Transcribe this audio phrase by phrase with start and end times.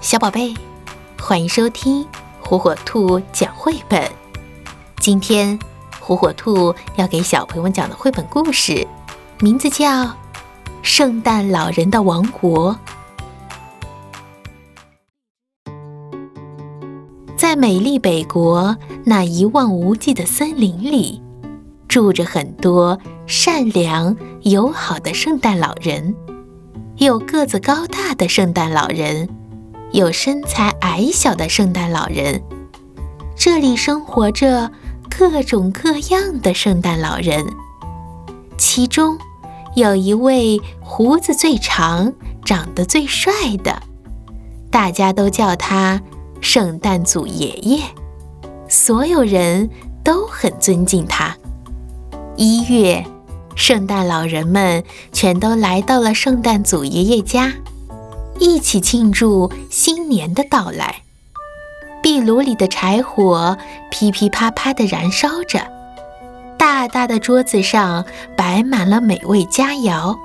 [0.00, 0.54] 小宝贝，
[1.20, 2.06] 欢迎收听
[2.40, 4.02] 火火兔讲绘本。
[4.98, 5.58] 今天，
[6.00, 8.88] 火火兔要给小朋友们讲的绘本故事，
[9.40, 10.04] 名字叫
[10.80, 12.74] 《圣诞老人的王国》。
[17.36, 18.74] 在美丽北国
[19.04, 21.20] 那一望无际的森林里，
[21.88, 26.16] 住着很多善良友好的圣诞老人，
[26.96, 29.28] 有个子高大的圣诞老人。
[29.92, 32.42] 有身材矮小的圣诞老人，
[33.36, 34.70] 这里生活着
[35.18, 37.44] 各种各样的圣诞老人。
[38.56, 39.18] 其中
[39.74, 42.12] 有一位胡子最长、
[42.44, 43.32] 长得最帅
[43.64, 43.82] 的，
[44.70, 46.00] 大家都叫他
[46.40, 47.82] 圣诞祖爷爷，
[48.68, 49.70] 所有人
[50.04, 51.36] 都很尊敬他。
[52.36, 53.04] 一月，
[53.56, 57.52] 圣诞老人们全都来到了圣诞祖爷爷家。
[58.40, 61.02] 一起庆祝新年的到来。
[62.02, 63.58] 壁炉里的柴火
[63.90, 65.60] 噼噼啪啪地燃烧着，
[66.58, 68.06] 大大的桌子上
[68.36, 70.16] 摆满了美味佳肴。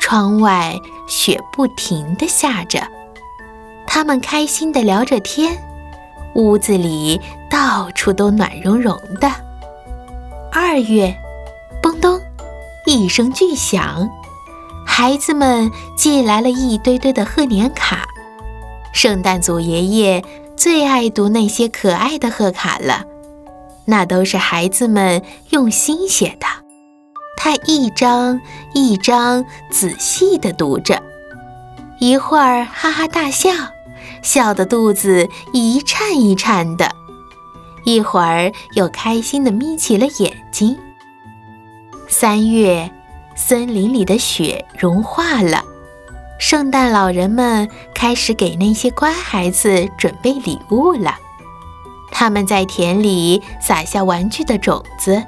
[0.00, 0.74] 窗外
[1.06, 2.88] 雪不停地下着，
[3.86, 5.58] 他们开心地聊着天，
[6.34, 9.30] 屋子里到处都暖融融的。
[10.50, 11.14] 二月，
[11.82, 12.18] 嘣咚，
[12.86, 14.08] 一声巨响。
[15.00, 18.04] 孩子们寄来了一堆堆的贺年卡，
[18.92, 20.24] 圣诞祖爷爷
[20.56, 23.04] 最爱读那些可爱的贺卡了，
[23.84, 26.48] 那都是孩子们用心写的。
[27.36, 28.40] 他一张
[28.74, 31.00] 一张仔细地读着，
[32.00, 33.52] 一会儿哈哈大笑，
[34.20, 36.88] 笑得肚子一颤一颤的；
[37.84, 40.76] 一会儿又开心地眯起了眼睛。
[42.08, 42.90] 三月。
[43.38, 45.62] 森林里的雪融化了，
[46.40, 51.14] 圣诞老人们开始给那些乖孩子准备礼物了。
[52.10, 55.22] 他们在田里撒下玩具的种子，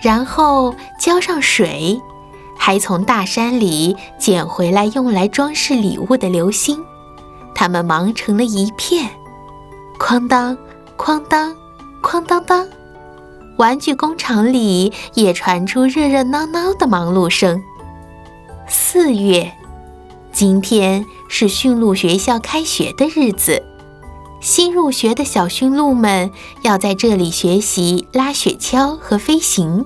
[0.00, 1.98] 然后浇上水，
[2.58, 6.78] 还从大山里捡回来用来装饰礼物的流星。
[7.54, 9.08] 他们忙成了一片，
[9.98, 10.56] 哐当，
[10.98, 11.56] 哐当，
[12.02, 12.68] 哐当当。
[13.60, 17.62] 玩具工厂里也传出热热闹闹的忙碌声。
[18.66, 19.52] 四月，
[20.32, 23.62] 今天是驯鹿学校开学的日子，
[24.40, 26.30] 新入学的小驯鹿们
[26.62, 29.84] 要在这里学习拉雪橇和飞行。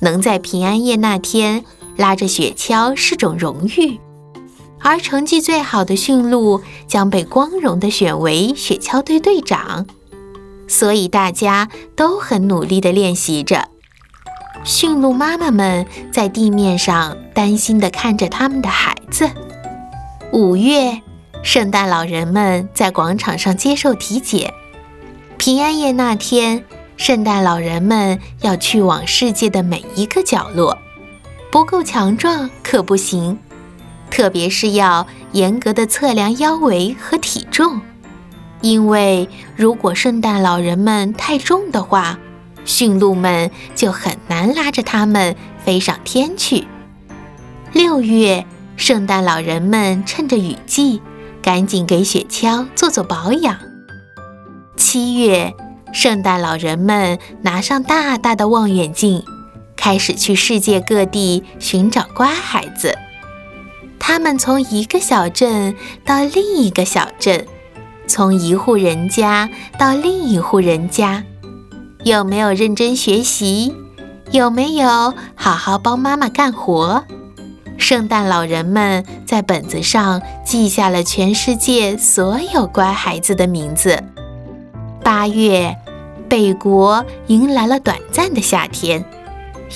[0.00, 1.64] 能在平安夜那天
[1.96, 3.98] 拉着雪橇是种荣誉，
[4.80, 9.86] 而成绩最好的驯鹿将被光荣地选为雪橇队队长。
[10.68, 13.68] 所以大家都很努力地练习着。
[14.64, 19.30] 驯鹿妈妈们在地面上担心地看着他们的孩子。
[20.32, 21.00] 五月，
[21.42, 24.52] 圣诞老人们在广场上接受体检。
[25.38, 26.64] 平安夜那天，
[26.96, 30.76] 圣诞老人们要去往世界的每一个角落。
[31.50, 33.38] 不够强壮可不行，
[34.10, 37.80] 特别是要严格的测量腰围和体重。
[38.60, 42.18] 因为如果圣诞老人们太重的话，
[42.64, 46.66] 驯鹿们就很难拉着它们飞上天去。
[47.72, 48.44] 六月，
[48.76, 51.00] 圣诞老人们趁着雨季，
[51.40, 53.56] 赶紧给雪橇做做保养。
[54.76, 55.54] 七月，
[55.92, 59.22] 圣诞老人们拿上大大的望远镜，
[59.76, 62.96] 开始去世界各地寻找乖孩子。
[63.98, 67.46] 他们从一个小镇到另一个小镇。
[68.08, 69.48] 从一户人家
[69.78, 71.22] 到另一户人家，
[72.02, 73.74] 有没有认真学习？
[74.30, 77.04] 有没有好好帮妈妈干活？
[77.76, 84.02] 圣诞老人们在本子上记下了全世界所有乖孩子的名字。
[85.04, 85.76] 八月，
[86.28, 89.04] 北国迎来了短暂的夏天，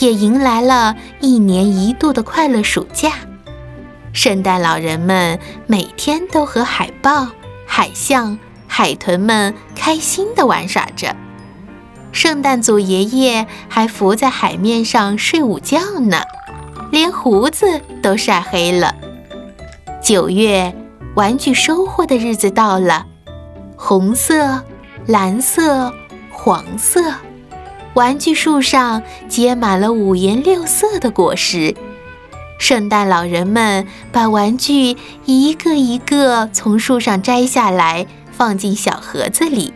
[0.01, 3.13] 也迎来了一年一度的快乐暑假。
[4.13, 7.29] 圣诞老人们每天都和海豹。
[7.75, 11.17] 海象、海豚们开心地玩耍着，
[12.13, 16.21] 圣诞祖爷爷还浮在海面上睡午觉呢，
[16.91, 18.95] 连胡子都晒黑了。
[20.03, 20.77] 九月，
[21.15, 23.07] 玩具收获的日子到了，
[23.75, 24.63] 红色、
[25.07, 25.95] 蓝色、
[26.31, 27.01] 黄色，
[27.95, 31.75] 玩具树上结满了五颜六色的果实。
[32.63, 39.75] 圣诞老人们把玩具一个一个从树上摘下来，放进小盒子里。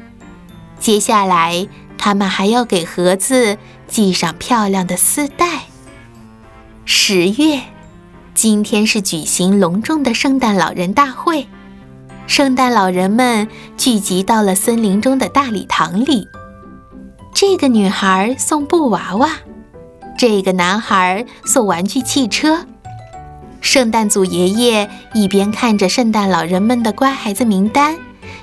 [0.78, 1.66] 接下来，
[1.98, 5.62] 他们还要给盒子系上漂亮的丝带。
[6.84, 7.60] 十月，
[8.34, 11.48] 今天是举行隆重的圣诞老人大会，
[12.28, 16.28] 圣诞老人们聚集到了森林中的大礼堂里。
[17.34, 19.30] 这个女孩送布娃娃，
[20.16, 22.64] 这个男孩送玩具汽车。
[23.66, 27.96] 圣诞组爷爷一边看着圣诞老人们的乖孩子名单，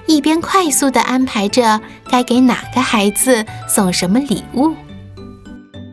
[0.06, 1.80] 一边快速地安排着
[2.10, 4.76] 该给哪个孩子送什么礼物。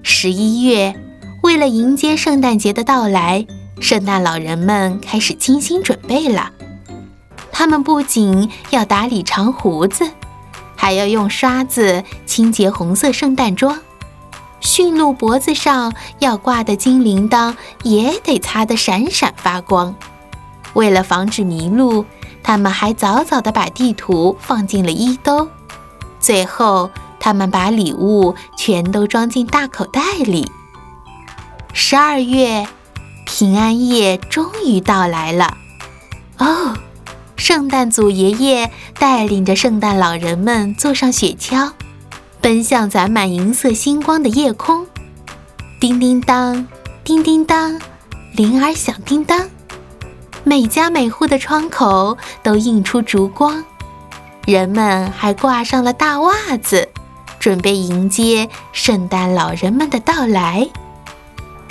[0.03, 0.97] 十一月，
[1.45, 3.47] 为了迎接圣诞节的到来，
[3.81, 6.51] 圣诞老人们开始精心准备了。
[7.53, 10.11] 他们不仅要打理长胡子。
[10.75, 13.79] 还要用刷子清洁红色圣诞装，
[14.61, 19.95] 驯鹿脖子上要挂的金铃铛也得擦得闪闪发光。
[20.75, 22.05] 为了防止迷路，
[22.43, 25.49] 他们还早早地把地图放进了衣兜。
[26.21, 30.51] 最后，他们把礼物全都装进大口袋里。
[31.73, 32.67] 十二月，
[33.25, 35.57] 平安夜终于到来了。
[36.39, 36.77] 哦。
[37.37, 41.71] 圣诞祖爷爷带领着圣诞老人们坐上雪橇，
[42.41, 44.87] 奔向攒满银色星光的夜空。
[45.81, 46.67] 叮叮当，
[47.05, 47.79] 叮叮当，
[48.35, 49.49] 铃儿响叮当。
[50.45, 53.65] 每家每户的窗口都映出烛光，
[54.47, 56.89] 人们还挂上了大袜子，
[57.39, 60.69] 准备迎接圣诞老人们的到来。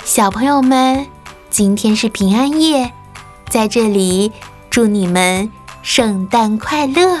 [0.04, 1.06] 小朋友们，
[1.50, 2.92] 今天是平安夜，
[3.48, 4.32] 在这里
[4.70, 5.50] 祝你们。
[5.82, 7.20] 圣诞快乐，